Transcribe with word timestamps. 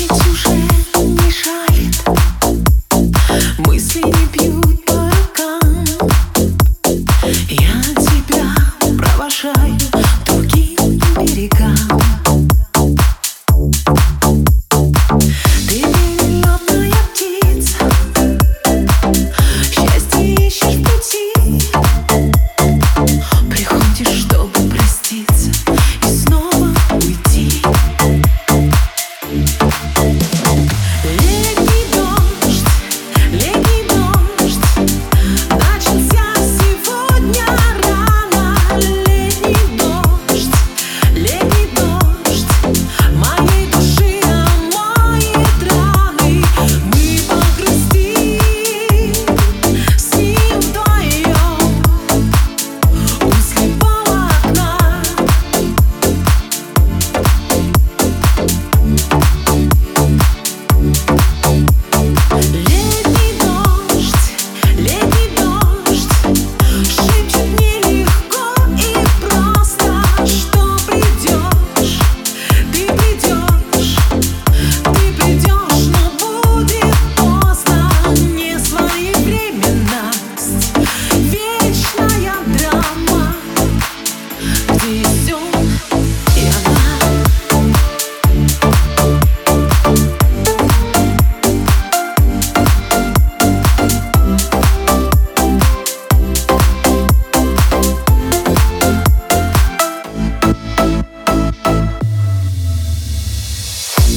envie 0.00 0.06
de 0.06 0.24
toucher 0.24 0.69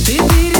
Did 0.03 0.52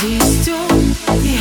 these 0.00 0.46
two. 0.46 1.39